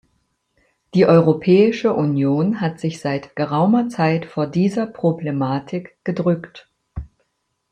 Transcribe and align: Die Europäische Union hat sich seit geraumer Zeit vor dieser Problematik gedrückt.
Die 0.95 1.05
Europäische 1.05 1.93
Union 1.93 2.59
hat 2.59 2.79
sich 2.79 2.99
seit 2.99 3.35
geraumer 3.35 3.87
Zeit 3.87 4.25
vor 4.25 4.47
dieser 4.47 4.87
Problematik 4.87 5.95
gedrückt. 6.03 6.67